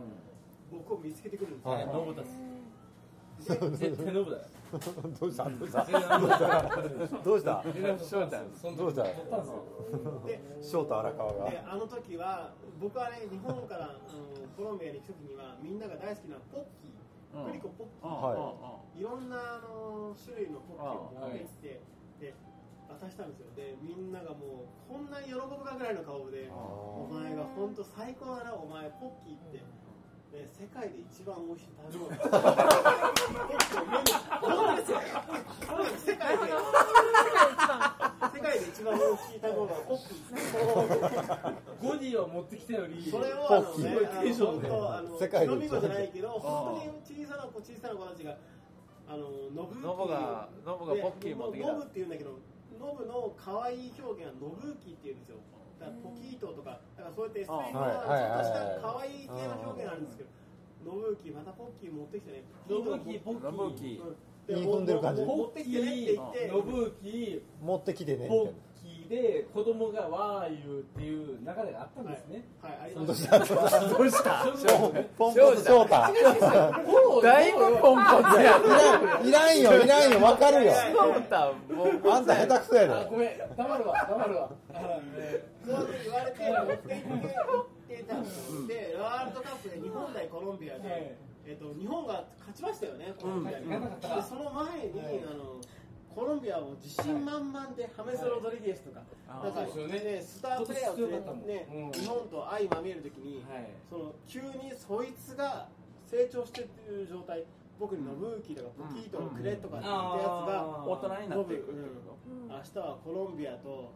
[0.71, 2.23] 僕を見つけてくるんですよ、はいノブだ
[3.37, 4.43] 絶対ノブ だよ。
[5.19, 5.43] どうした？
[5.43, 5.85] どうした？
[5.85, 7.63] どうした？
[7.63, 9.03] どうした？
[10.99, 11.49] 荒川が。
[11.49, 13.99] であの時は僕はね日本からあの
[14.55, 17.45] コロンビアに行く時にはみんなが大好きなポッキー、うん。
[17.47, 18.55] グリコポッキー、は
[18.97, 19.03] い。
[19.03, 21.81] ろんなあの種類のポッキーを持ってきて、
[22.19, 22.33] で
[22.87, 23.47] 渡したんですよ。
[23.55, 29.61] でみんながもうこんなに喜ぶかぐらいの顔でお前が本当最高だなお前ポッキーって
[30.35, 32.11] で世界で一番美味しい食べ物。
[34.75, 34.91] です
[36.11, 36.43] 世界で
[38.35, 40.27] 世界で一番美味しい食べ物はポッキー
[41.81, 44.67] ゴディを持ってきたよりそれをあのね、あテンションで。
[44.67, 46.91] の本当あの世界で飲み子じゃないけど、本当に
[47.23, 48.35] 小さな子小さな子たちが
[49.07, 51.71] あのノブノブがノブがポッキー持ってきた。
[51.71, 52.39] ノブって言うんだけど、
[52.77, 55.37] ノブの可愛い表現はノブーキーって言うんですよ。
[55.79, 60.29] だからポキートとか、だからそうやってスペイン語はちょっとした可愛い系の表現があるんですけど、
[60.85, 62.43] ノブーキーまたポッキー持ってきてね。
[62.69, 64.01] ノブーキーポッキー。
[64.47, 65.23] 言い込んでる感じ。
[65.25, 72.45] 持ってきてねって言って、ノブーキー持ってきてねポッキーで子供がわー言うっていう流れがあったんですね。
[72.61, 73.23] はい、ありどまし。
[73.23, 73.39] うした？
[73.39, 73.45] た？
[73.89, 74.45] どうした？
[75.17, 78.61] ポンポンと翔太だいぶポンポンや
[79.23, 84.51] いらんよいらんよわかるよ翔太あんた下手くそやであごめん黙るわ黙るわ
[85.65, 88.67] 言われて、持って行って、行ってたん。
[88.67, 91.15] でワールドカップで日本対コロンビアで、はい。
[91.47, 93.69] えっと、日本が勝ちましたよね、コロンビアに。
[93.69, 93.77] で
[94.27, 95.61] その前に、あの
[96.15, 100.15] コロンビアも自信満々で、ハメス・ロドリゲスとか、なんかね。
[100.15, 101.91] ね、スタープレーヤーをね、うん。
[101.91, 103.67] 日本と相まみえるときに、はい。
[103.89, 105.67] その急にそいつが
[106.07, 107.43] 成長してっていう状態、
[107.77, 111.73] 僕にノブーキーとかポキートをくれとかって言ったやつが、大人になっていく
[112.47, 113.91] 明日はコロンビアと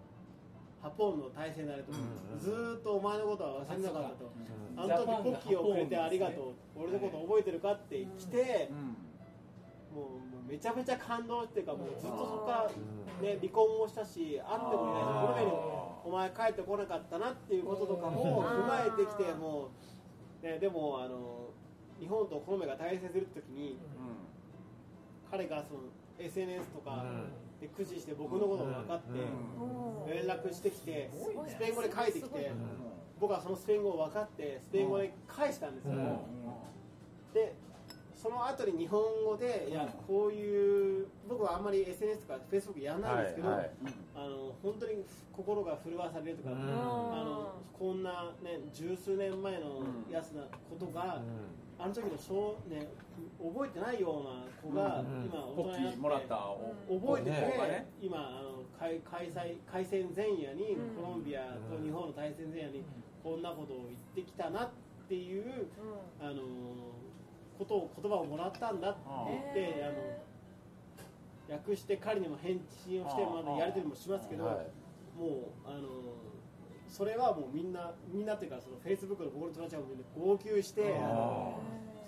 [0.81, 1.91] ハポンの対戦になると、
[2.39, 4.31] ずーっとお前のことは忘れなかったと、
[4.77, 8.69] あの時ポッキーをくれてありがとう、俺のこと覚えてるかって来て、
[9.93, 12.69] もうもうめちゃめちゃ感動っていうか、もうずっとそこか
[13.21, 15.51] ら、ね、離婚もしたし、会ってもいないし、コロンビアに
[16.05, 19.69] お前帰ってこなかったなっていうこととかも踏まえてきて、も
[20.41, 21.49] う、ね、でもあの
[21.99, 23.77] 日本とコロンビアが対戦するときに、
[25.29, 25.81] 彼がその
[26.17, 27.05] SNS とか
[27.61, 31.09] で駆使して僕のことを分かって連絡してきて
[31.47, 32.51] スペイン語で書いてきて
[33.19, 35.93] 僕はそのスペイン語を分かってスペイン語で返したんですよ。
[37.33, 37.53] で
[38.15, 43.71] その後に日本語でいやこういう僕はあんまり SNS とか Facebook やらないんですけど、はいはい。
[44.13, 46.57] あの本当に心が震わされるとか、うん。
[46.57, 51.21] あのこんな、ね、十数年前のやつなことが、
[51.79, 52.87] あの時の小、ね、
[53.39, 56.35] 覚えてないような子が、うん今大人になってーもらった
[56.87, 62.83] お覚えてて、ね今あの開開催開戦前夜にコロンビアと日本の対戦前夜に
[63.23, 64.69] こんなことを言ってきたなっ
[65.09, 65.43] っていう、
[66.21, 66.35] あの
[67.57, 69.83] ことを言葉をもらったんだって言って、
[71.49, 74.55] あの訳して彼にも返信をしてまだやり取りもしますけど、はい。
[75.17, 75.89] もうあの
[76.89, 81.59] それはもうみんなみんなっていうかそのフェイスブックのボールトラちゃんもみんな号泣してあの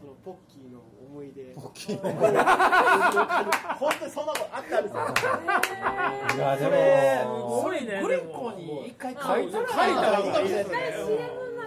[0.01, 1.53] そのポッキーの思い出。
[1.53, 2.39] ポッキーの思い出。
[2.39, 5.01] 本当にそんなことあったんですよ。
[6.35, 6.65] いやで
[7.27, 10.75] もそれグリコに一回書いた書いた方がいいですね。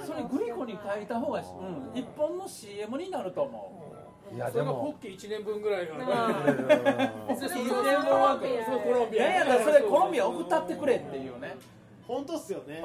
[0.04, 4.34] それグリコに書いた方が、うん、一本の CM になると思う。
[4.34, 8.40] いやそれがポでもッキー1年分ぐらいがうんそれ1年分は
[8.82, 11.56] コロンビアいやいやそれコロンビア送ったってくれっていうね
[12.06, 12.82] 本当っすよね。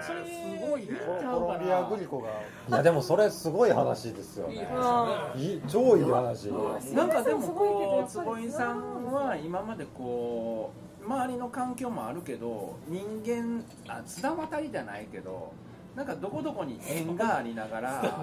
[0.00, 0.88] それすごいね。
[1.06, 2.30] コロンビアグリコが。
[2.30, 2.32] い
[2.70, 4.66] やでもそれすごい話ですよいいね。
[4.70, 6.46] 話いい超いい話。
[6.94, 10.70] なんかでもこう坪井さんは今までこ
[11.02, 15.52] う周りの環境もあるけど人間あ綱渡りじゃないけど
[15.96, 18.18] なんかどこどこに縁がありながら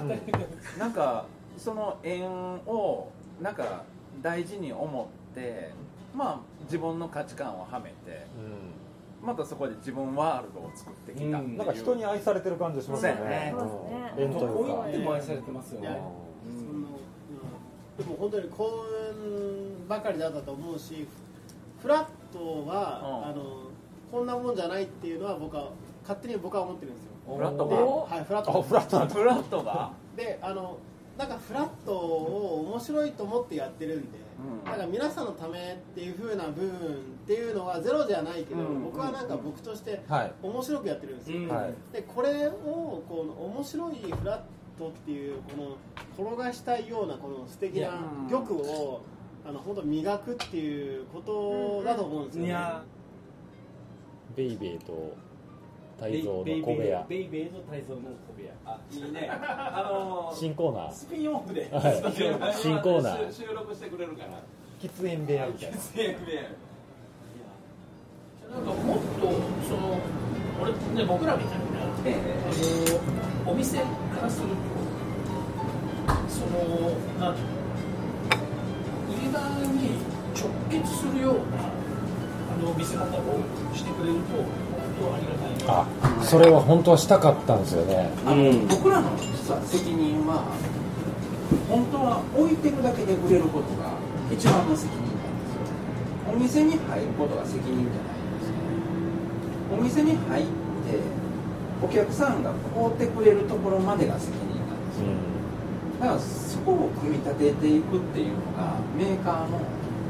[0.78, 1.26] なんか
[1.58, 2.24] その縁
[2.66, 3.10] を
[3.42, 3.84] なんか
[4.22, 5.72] 大事に思って
[6.16, 8.26] まあ自分の価値観をはめて
[9.22, 11.26] またそこで自分ワールドを作ってきた。
[11.26, 13.54] なんか人に愛されてる感じしますよね。
[13.58, 13.68] そう
[14.18, 14.24] うん。
[14.24, 16.02] 縁というかどこ行っても愛されてますよね。
[17.98, 21.06] でも本当に幸運ばかりだったと思うし
[21.82, 23.32] フラットは、うん。
[23.32, 23.44] あの
[24.12, 25.70] こんなもんじゃないっていうのは僕は
[26.04, 27.12] 勝手に僕は思ってるんですよ。
[27.36, 28.60] フラットでがはいフラット。
[28.60, 29.92] あフラットフラットが？
[30.16, 30.78] であの
[31.18, 34.18] なんかフラットを面白いと思ってやってるんで、
[34.64, 34.72] うん。
[34.72, 38.84] なんか皆さんのためっていう風な部分っていうのはゼロじゃないけど、うん。
[38.84, 40.34] 僕はなんか僕としてはい。
[40.42, 41.40] 面白くやってるんですよ、
[41.92, 44.42] でこれをこの面白いフラッ
[44.78, 45.78] トっていうこ
[46.18, 47.92] の転がしたいようなこの素敵な
[48.30, 49.02] 玉を
[49.46, 52.56] あの本当磨くっていうことだと思うんですよ、ね。
[54.36, 55.14] ベイベーと
[56.00, 57.06] 泰造のベイ小部屋。
[57.10, 58.52] ベイベイと泰造の小部屋。
[58.66, 59.30] あいいね。
[59.32, 60.94] あの新コーナー。
[60.94, 62.02] スピンオフで、はい。
[62.56, 63.32] 新コーナー。
[63.32, 64.42] 収録してくれるから
[64.82, 65.78] 喫煙部屋みたいな。
[68.50, 69.32] なんかもっと
[69.68, 70.00] その
[70.62, 71.66] 俺ね僕らみたいな、
[72.06, 72.16] え
[73.46, 73.86] あのお店か
[74.22, 74.56] らすると
[76.28, 77.48] そのなんていう。
[77.54, 77.60] の
[79.10, 79.40] 売り場
[79.74, 80.00] に
[80.36, 83.10] 直結するようなあの見せ方を
[83.76, 84.69] してくれると
[85.14, 88.12] ありがたいあそれは本当はしたかったんですよね。
[88.26, 90.44] あの僕らの実は責任は
[91.70, 93.94] 本当は置いてるだけで売れることが
[94.32, 95.64] 一番の責任なんですよ。
[96.34, 98.58] お店に入ることが責任じゃないんですよ。
[99.74, 100.50] お店に入って
[101.82, 105.06] お客さんが買うてくれるところまでが責任なんですよ。
[106.00, 109.60] だからそこを組み立てていくっていうのがメーカーの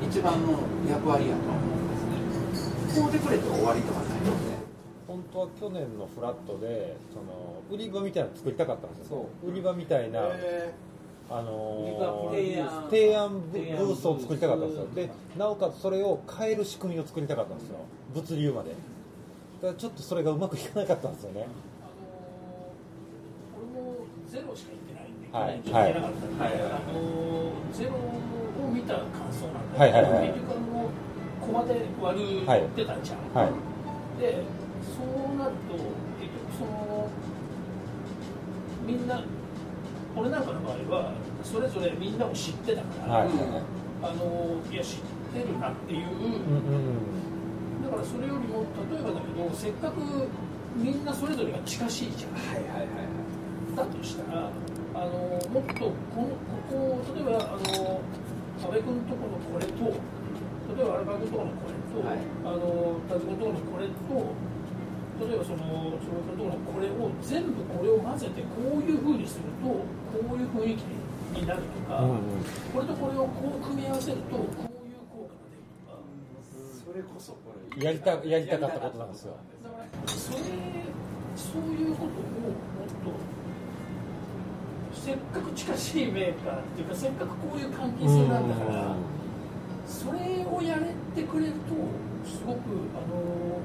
[0.03, 3.01] 一番の役割やと思うんですね。
[3.01, 4.58] 買うてくれて終わりとかないので
[5.41, 9.25] は去年のフラットでその売り場みたいなの作りたかったんですよ。
[9.43, 10.21] 売り場みたいな、
[11.29, 13.41] あのー提案。
[13.51, 14.87] ブブースを作りたかったんですよ。
[14.95, 17.77] でなおかつそれを変える仕組みを作りたかったんですよ。
[18.13, 18.69] 物流まで。
[18.71, 21.47] だからちょっとそれがうまくいかなかったんですよね。
[23.75, 23.95] 俺も
[24.27, 25.59] ゼロしか行ってないんで、はい。
[25.59, 27.01] 去年ちょっと行けなかったんで、あの
[27.73, 30.27] ゼロを見た感想なんだけど、はいはいはい。
[30.29, 30.89] 結局あの
[31.39, 32.61] コマで割るはい。
[32.63, 33.51] ってたじゃん、はい。
[34.21, 34.43] で
[34.89, 35.73] そうなると
[36.19, 37.09] 結局その
[38.85, 39.23] みんな
[40.15, 43.29] 俺なんかの場合はそれぞれみんなを知ってたから、はい。
[44.01, 44.99] あのいや知っ
[45.33, 49.99] てるなっていう、うんだからそれよりも例えばだけどせっかく
[50.75, 54.49] みんなそれぞれが近しいじゃん、だとしたら
[54.93, 55.11] あの
[55.49, 58.01] もっとこのここ例えばあの
[58.63, 59.73] 阿部君のところのこれと
[60.75, 62.17] 例えば荒川君のところのこれと、はい。
[62.45, 63.91] あの田島君のところのこれと
[65.19, 69.85] 例えばそののところのこれを全部これを混ぜてこういうふうにするとこ
[70.33, 70.81] ういう雰囲気
[71.39, 72.17] になるとか、うんうん。
[72.73, 75.99] これとこれをこう組み合わせるとこういう効果が出るとか。
[76.85, 79.35] それこそこれやりたやりたかったことなんですよ。
[79.63, 80.37] だからそれ
[81.35, 83.11] そういうことをもっと
[84.93, 88.95] せっかく近しいメーカーっていうかせっかくこういう関係性なんだから
[89.85, 91.59] それをやれてくれると
[92.29, 92.57] すごく
[92.95, 93.59] あの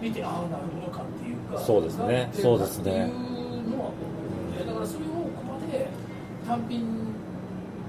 [0.00, 2.30] 見てああなるほどかっていうかそうですね。
[2.32, 2.82] そうですね。
[2.82, 5.88] っていうのは思うのでだからそれをここまで
[6.46, 6.80] 単品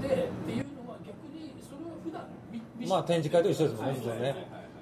[0.02, 0.10] でっ
[0.46, 2.28] ていうのは逆にそれは普段
[2.78, 4.36] 見まあ展示会と一緒ですもんねはい実はね。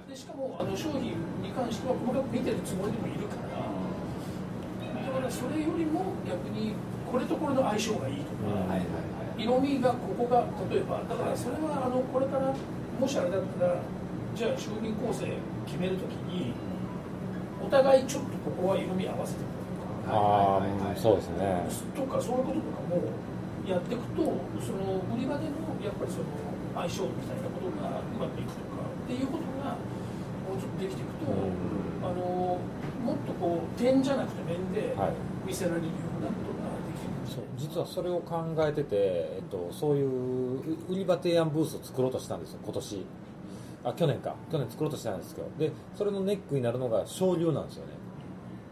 [0.09, 1.13] でしかもあの商品
[1.45, 6.73] に関しては細かく見てるつもりでもいるからだからそれよりも逆に
[7.05, 8.77] これとこれの相性がいいとか、
[9.38, 12.53] 色味がここが例えばだからそれはあのこれから
[12.99, 13.82] もしあれだったら
[14.36, 15.25] じゃあ商品構成
[15.65, 16.68] 決めるときにお
[17.70, 19.45] 互いちょっとここは色味合わせてと
[20.09, 21.63] か、ああそうですね。
[21.95, 23.01] とかそういうこととかも
[23.67, 24.24] やっていくと
[24.57, 26.26] その売り場でのやっぱりその
[26.76, 29.78] 相性みたいなことがうまくいくとかっていうことが
[30.49, 31.30] もうちょっとできていくと、
[32.01, 32.57] あの
[33.05, 34.95] もっとこう点じゃなくて面で
[35.45, 37.43] 見せられるようなことができる、そう。
[37.57, 40.59] 実はそれを考えてて、えっと、そういう
[40.89, 43.05] 売り場提案ブースを作ろうとしたんですよ今年
[43.84, 44.36] あ去年か。
[44.51, 45.47] 去年作ろうとしたんですけど。
[45.57, 47.93] でそれのネックになるのが省流なんですよね。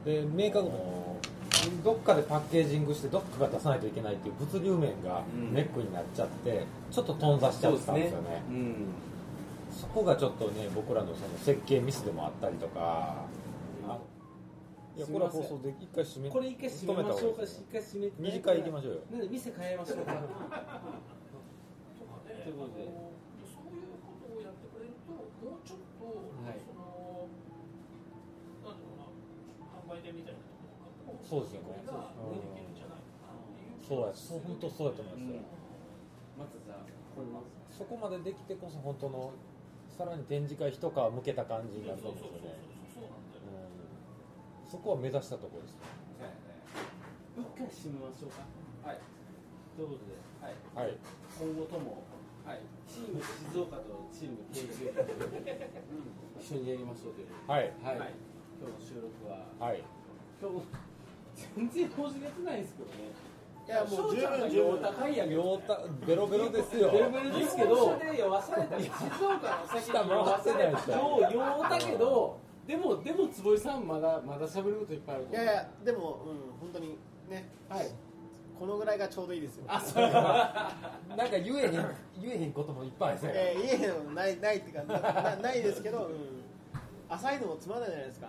[0.05, 0.71] でメーカーが
[1.83, 8.41] どっかでパッケージングしてどっかが出さないといけないっていう物流面がネックになっちゃって、ちょっと頓挫しちゃったんですよね。
[9.71, 13.25] そこがちょっとね僕らのその設計ミスでもあったりとか。
[13.87, 13.97] あ
[14.95, 17.35] いやこれは放送で一回締めこれ一回締めましょう。
[17.35, 18.13] か一回締めて。
[18.17, 19.01] 二次会行きましょうよ。
[19.11, 20.13] なんで店変えましょうか。
[22.47, 22.89] ということで
[23.45, 26.09] そういうことをやってくれるともうちょっと、
[26.41, 27.27] はいその
[28.65, 30.53] なんだろうな販売店みたいなと
[31.01, 31.65] かもそうですよ。
[31.65, 33.01] ねができるんじゃない
[33.81, 35.41] そうやそう本当そうやと思いますよ、
[36.37, 36.77] まずじゃ
[37.15, 37.27] これ
[37.71, 39.33] そこまでできてこそ本当の
[39.89, 42.53] さらに展示会一皮向けた感じになると思うんですよ。
[42.53, 42.61] ね
[42.93, 43.41] そうなんだよ。
[44.67, 45.79] そこは目指したところです
[47.37, 48.43] 一回締めましょうか
[48.83, 48.99] はい
[49.77, 50.97] ということで、はいはい
[51.37, 52.03] 今後とも、
[52.43, 59.45] はい、チーム静岡とチーム京急一緒にやりましょうというはいはい今日の収録は。
[59.59, 59.83] はい。
[60.41, 60.65] 今日
[61.55, 63.27] 全然報じれてないんですけどね。
[63.67, 66.89] いやもう十分十分量高いやん両たベロベロですよ。
[66.91, 67.75] ベロベロですけど。
[67.75, 76.97] 日本酒で酔わされたり静岡の先に酔わされた下回ってないよう酔うたけどでもでも坪井さんまだまだ喋ることいっぱいあるいやいやでもうん本当に
[77.29, 77.91] ねはい。
[78.57, 79.65] このぐらいがちょうどいいですよ。
[79.67, 80.03] あそう。
[80.03, 81.71] なんか言えへん
[82.19, 86.36] 言えへんこともいっぱいですねえー、言えへんのないないっていうかななないですけど、うん、
[87.09, 88.27] 浅いのもつまらないじゃないですか。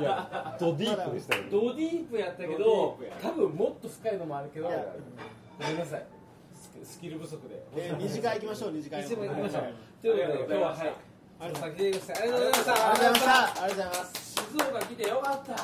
[0.00, 6.06] いやドディープでしたよドディープやったけど多分もっと深いのもあるけどごめんなさい。
[6.54, 7.62] スキスキル不足で。
[7.76, 9.62] えー二次会行きましょう二次会行きましょう。
[9.62, 9.74] はい。
[10.02, 10.94] ということで今日ははい。
[11.40, 12.20] ありがとう先でした。
[12.20, 12.74] ありがとうございました。
[12.74, 13.34] ありがとうございました。
[13.40, 15.54] ありがとうございます静岡来てよかった。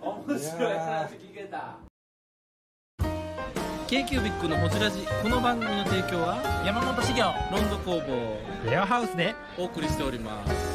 [0.00, 1.90] 面白い話聞けた。
[3.88, 10.69] k q b i c のホジラジこの番組の提供は山本資源ロンド工房レアハウスでお送りしております